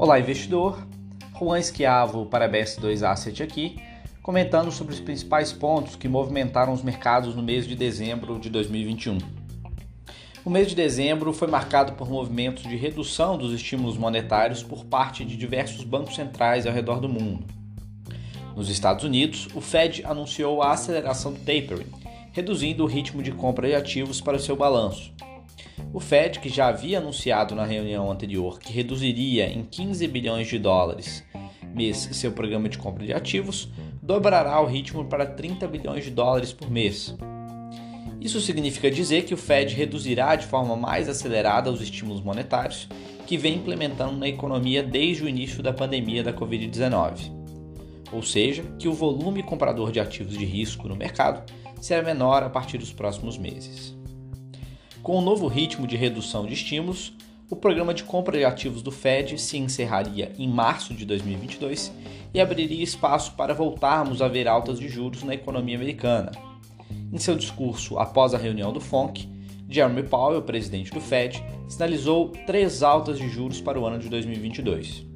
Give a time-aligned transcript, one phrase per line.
[0.00, 0.78] Olá, investidor.
[1.36, 3.80] Juan Esquiavo para a BS2 Asset aqui,
[4.22, 9.18] comentando sobre os principais pontos que movimentaram os mercados no mês de dezembro de 2021.
[10.44, 15.24] O mês de dezembro foi marcado por movimentos de redução dos estímulos monetários por parte
[15.24, 17.44] de diversos bancos centrais ao redor do mundo.
[18.54, 21.90] Nos Estados Unidos, o Fed anunciou a aceleração do tapering,
[22.30, 25.12] reduzindo o ritmo de compra de ativos para o seu balanço,
[25.92, 30.58] o Fed, que já havia anunciado na reunião anterior que reduziria em 15 bilhões de
[30.58, 31.24] dólares
[31.74, 33.68] mês seu programa de compra de ativos,
[34.02, 37.16] dobrará o ritmo para 30 bilhões de dólares por mês.
[38.20, 42.88] Isso significa dizer que o Fed reduzirá de forma mais acelerada os estímulos monetários
[43.26, 47.32] que vem implementando na economia desde o início da pandemia da Covid-19.
[48.10, 51.44] Ou seja, que o volume comprador de ativos de risco no mercado
[51.80, 53.97] será menor a partir dos próximos meses.
[55.02, 57.12] Com o novo ritmo de redução de estímulos,
[57.50, 61.92] o programa de compra de ativos do Fed se encerraria em março de 2022
[62.34, 66.32] e abriria espaço para voltarmos a ver altas de juros na economia americana.
[67.10, 69.26] Em seu discurso após a reunião do FONC,
[69.68, 75.06] Jeremy Powell, presidente do Fed, sinalizou três altas de juros para o ano de 2022.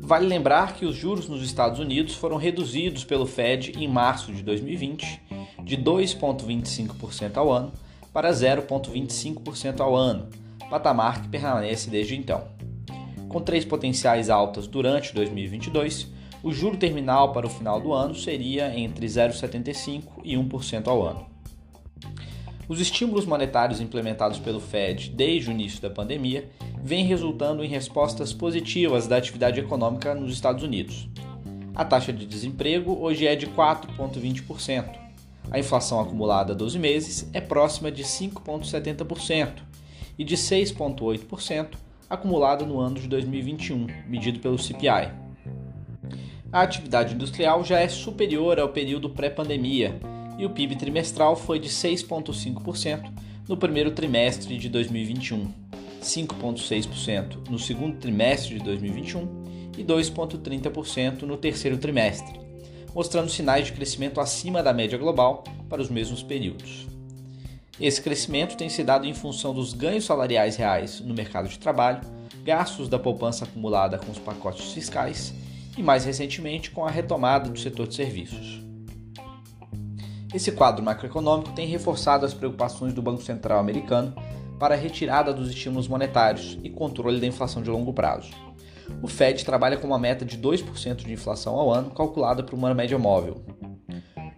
[0.00, 4.42] Vale lembrar que os juros nos Estados Unidos foram reduzidos pelo Fed em março de
[4.42, 5.20] 2020
[5.64, 7.72] de 2,25% ao ano
[8.16, 10.30] para 0,25% ao ano,
[10.70, 12.48] patamar que permanece desde então.
[13.28, 16.10] Com três potenciais altas durante 2022,
[16.42, 21.26] o juro terminal para o final do ano seria entre 0,75% e 1% ao ano.
[22.66, 26.48] Os estímulos monetários implementados pelo Fed desde o início da pandemia
[26.82, 31.06] vêm resultando em respostas positivas da atividade econômica nos Estados Unidos.
[31.74, 35.05] A taxa de desemprego hoje é de 4,20%,
[35.50, 39.62] a inflação acumulada a 12 meses é próxima de 5,70%
[40.18, 41.68] e de 6,8%
[42.08, 45.12] acumulada no ano de 2021, medido pelo CPI.
[46.52, 49.98] A atividade industrial já é superior ao período pré-pandemia
[50.38, 53.12] e o PIB trimestral foi de 6,5%
[53.48, 55.52] no primeiro trimestre de 2021,
[56.00, 59.44] 5,6% no segundo trimestre de 2021
[59.78, 62.45] e 2,30% no terceiro trimestre
[62.96, 66.86] mostrando sinais de crescimento acima da média global para os mesmos períodos.
[67.78, 72.00] Esse crescimento tem se dado em função dos ganhos salariais reais no mercado de trabalho,
[72.42, 75.34] gastos da poupança acumulada com os pacotes fiscais
[75.76, 78.62] e, mais recentemente, com a retomada do setor de serviços.
[80.32, 84.14] Esse quadro macroeconômico tem reforçado as preocupações do Banco Central americano
[84.58, 88.30] para a retirada dos estímulos monetários e controle da inflação de longo prazo.
[89.02, 92.72] O Fed trabalha com uma meta de 2% de inflação ao ano, calculada por uma
[92.74, 93.44] média móvel.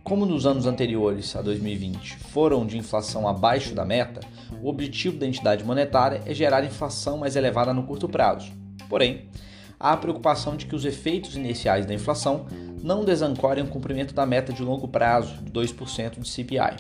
[0.03, 4.21] Como nos anos anteriores a 2020 foram de inflação abaixo da meta,
[4.63, 8.51] o objetivo da entidade monetária é gerar inflação mais elevada no curto prazo.
[8.89, 9.29] Porém,
[9.79, 12.47] há a preocupação de que os efeitos iniciais da inflação
[12.83, 16.77] não desancorem o cumprimento da meta de longo prazo de 2% de CPI.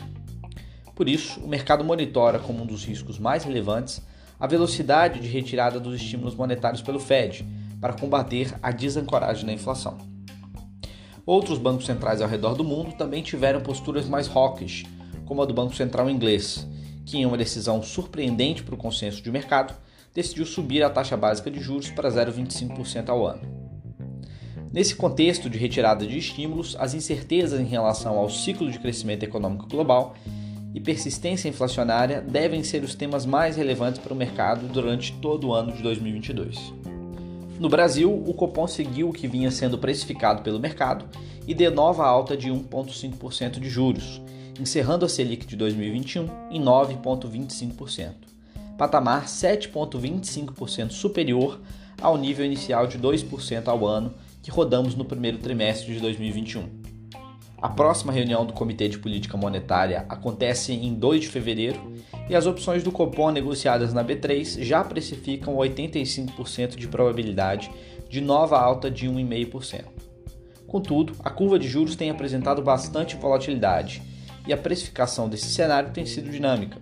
[0.94, 4.02] Por isso, o mercado monitora como um dos riscos mais relevantes
[4.40, 7.44] a velocidade de retirada dos estímulos monetários pelo Fed,
[7.80, 9.98] para combater a desancoragem da inflação.
[11.24, 14.86] Outros bancos centrais ao redor do mundo também tiveram posturas mais hawkish,
[15.26, 16.66] como a do Banco Central inglês,
[17.04, 19.74] que, em uma decisão surpreendente para o consenso de mercado,
[20.14, 23.42] decidiu subir a taxa básica de juros para 0,25% ao ano.
[24.72, 29.66] Nesse contexto de retirada de estímulos, as incertezas em relação ao ciclo de crescimento econômico
[29.66, 30.14] global
[30.74, 35.54] e persistência inflacionária devem ser os temas mais relevantes para o mercado durante todo o
[35.54, 36.87] ano de 2022.
[37.58, 41.06] No Brasil, o Copom seguiu o que vinha sendo precificado pelo mercado
[41.44, 44.22] e deu nova alta de 1,5% de juros,
[44.60, 48.12] encerrando a Selic de 2021 em 9,25%,
[48.76, 51.60] patamar 7,25% superior
[52.00, 56.77] ao nível inicial de 2% ao ano que rodamos no primeiro trimestre de 2021.
[57.60, 61.92] A próxima reunião do Comitê de Política Monetária acontece em 2 de fevereiro
[62.30, 67.68] e as opções do Copom negociadas na B3 já precificam 85% de probabilidade
[68.08, 69.86] de nova alta de 1,5%.
[70.68, 74.02] Contudo, a curva de juros tem apresentado bastante volatilidade
[74.46, 76.78] e a precificação desse cenário tem sido dinâmica.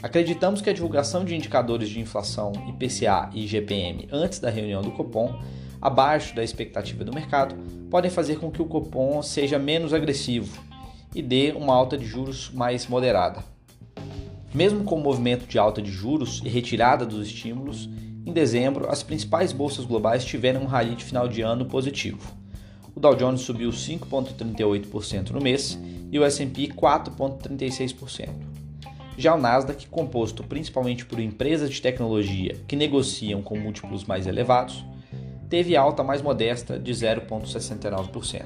[0.00, 4.92] Acreditamos que a divulgação de indicadores de inflação IPCA e IGPM antes da reunião do
[4.92, 5.40] Copom
[5.84, 7.54] abaixo da expectativa do mercado,
[7.90, 10.58] podem fazer com que o Copom seja menos agressivo
[11.14, 13.44] e dê uma alta de juros mais moderada.
[14.54, 17.90] Mesmo com o movimento de alta de juros e retirada dos estímulos,
[18.24, 22.32] em dezembro as principais bolsas globais tiveram um rally de final de ano positivo.
[22.94, 25.78] O Dow Jones subiu 5,38% no mês
[26.10, 28.30] e o S&P 4,36%.
[29.18, 34.84] Já o Nasdaq, composto principalmente por empresas de tecnologia que negociam com múltiplos mais elevados,
[35.54, 38.44] teve alta mais modesta de 0,69%.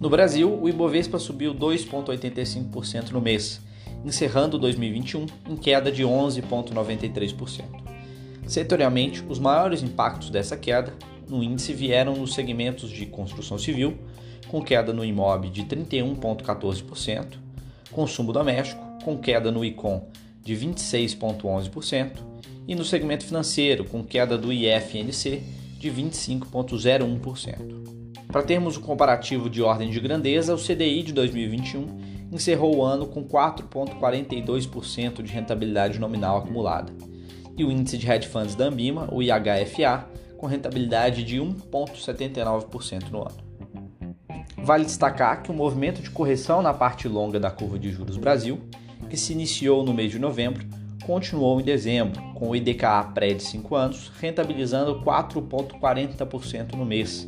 [0.00, 3.60] No Brasil, o Ibovespa subiu 2,85% no mês,
[4.02, 7.64] encerrando 2021 em queda de 11,93%.
[8.46, 10.94] Setorialmente, os maiores impactos dessa queda
[11.28, 13.98] no índice vieram nos segmentos de construção civil,
[14.48, 17.36] com queda no IMOB de 31,14%,
[17.92, 20.06] consumo doméstico, com queda no ICOM
[20.42, 22.12] de 26,11%,
[22.66, 28.28] e no segmento financeiro, com queda do IFNC de 25,01%.
[28.28, 31.86] Para termos um comparativo de ordem de grandeza, o CDI de 2021
[32.30, 36.92] encerrou o ano com 4,42% de rentabilidade nominal acumulada,
[37.56, 40.06] e o índice de hedge funds da Ambima, o IHFA,
[40.36, 43.38] com rentabilidade de 1,79% no ano.
[44.62, 48.60] Vale destacar que o movimento de correção na parte longa da curva de juros Brasil,
[49.08, 50.66] que se iniciou no mês de novembro,
[51.10, 57.26] continuou em dezembro, com o IDKA pré de 5 anos rentabilizando 4,40% no mês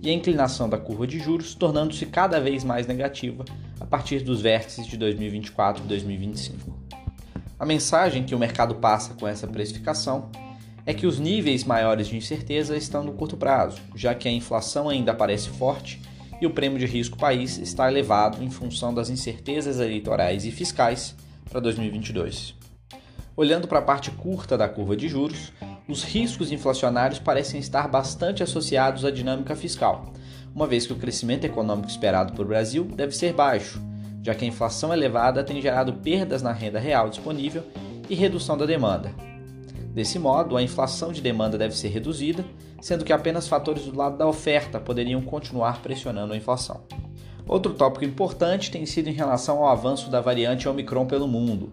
[0.00, 3.44] e a inclinação da curva de juros tornando-se cada vez mais negativa
[3.78, 6.74] a partir dos vértices de 2024 e 2025.
[7.58, 10.30] A mensagem que o mercado passa com essa precificação
[10.86, 14.88] é que os níveis maiores de incerteza estão no curto prazo, já que a inflação
[14.88, 16.00] ainda parece forte
[16.40, 21.14] e o prêmio de risco país está elevado em função das incertezas eleitorais e fiscais
[21.50, 22.57] para 2022.
[23.38, 25.52] Olhando para a parte curta da curva de juros,
[25.86, 30.12] os riscos inflacionários parecem estar bastante associados à dinâmica fiscal,
[30.52, 33.80] uma vez que o crescimento econômico esperado para o Brasil deve ser baixo,
[34.24, 37.62] já que a inflação elevada tem gerado perdas na renda real disponível
[38.10, 39.12] e redução da demanda.
[39.94, 42.44] Desse modo, a inflação de demanda deve ser reduzida,
[42.80, 46.80] sendo que apenas fatores do lado da oferta poderiam continuar pressionando a inflação.
[47.46, 51.72] Outro tópico importante tem sido em relação ao avanço da variante Omicron pelo mundo,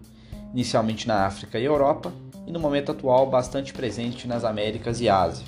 [0.52, 2.12] inicialmente na África e Europa,
[2.46, 5.46] e no momento atual bastante presente nas Américas e Ásia.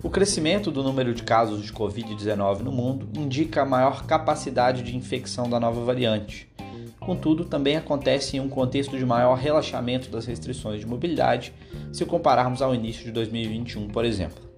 [0.00, 4.96] O crescimento do número de casos de Covid-19 no mundo indica a maior capacidade de
[4.96, 6.48] infecção da nova variante.
[7.00, 11.52] Contudo, também acontece em um contexto de maior relaxamento das restrições de mobilidade,
[11.92, 14.48] se compararmos ao início de 2021, por exemplo.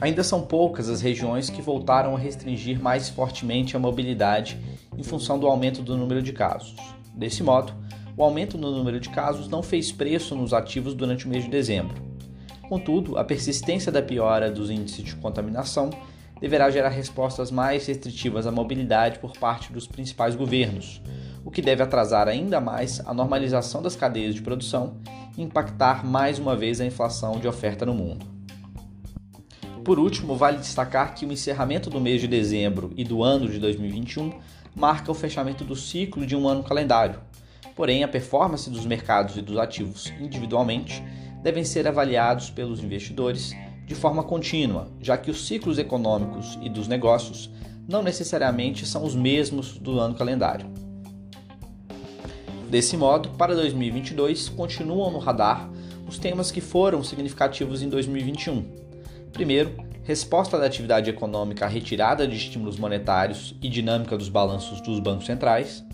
[0.00, 4.58] Ainda são poucas as regiões que voltaram a restringir mais fortemente a mobilidade
[4.96, 6.74] em função do aumento do número de casos.
[7.16, 7.72] Desse modo,
[8.16, 11.50] o aumento no número de casos não fez preço nos ativos durante o mês de
[11.50, 11.96] dezembro.
[12.68, 15.90] Contudo, a persistência da piora dos índices de contaminação
[16.40, 21.00] deverá gerar respostas mais restritivas à mobilidade por parte dos principais governos,
[21.44, 24.96] o que deve atrasar ainda mais a normalização das cadeias de produção
[25.36, 28.26] e impactar mais uma vez a inflação de oferta no mundo.
[29.84, 33.60] Por último, vale destacar que o encerramento do mês de dezembro e do ano de
[33.60, 34.32] 2021
[34.76, 37.20] marca o fechamento do ciclo de um ano calendário,
[37.76, 41.04] Porém, a performance dos mercados e dos ativos individualmente
[41.42, 46.88] devem ser avaliados pelos investidores de forma contínua, já que os ciclos econômicos e dos
[46.88, 47.50] negócios
[47.86, 50.66] não necessariamente são os mesmos do ano calendário.
[52.70, 55.70] Desse modo, para 2022, continuam no radar
[56.08, 58.64] os temas que foram significativos em 2021.
[59.32, 59.76] Primeiro,
[60.06, 65.26] resposta da atividade econômica à retirada de estímulos monetários e dinâmica dos balanços dos bancos
[65.26, 65.84] centrais.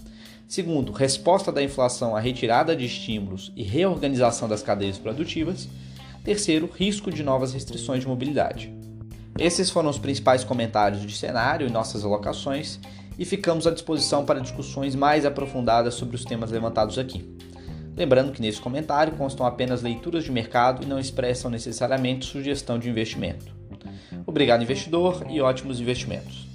[0.47, 5.67] Segundo, resposta da inflação à retirada de estímulos e reorganização das cadeias produtivas.
[6.23, 8.71] Terceiro, risco de novas restrições de mobilidade.
[9.39, 12.79] Esses foram os principais comentários de cenário e nossas alocações
[13.19, 17.35] e ficamos à disposição para discussões mais aprofundadas sobre os temas levantados aqui.
[17.97, 22.91] Lembrando que nesse comentário constam apenas leituras de mercado e não expressam necessariamente sugestão de
[22.91, 23.62] investimento.
[24.27, 26.47] Obrigado, investidor, e ótimos investimentos.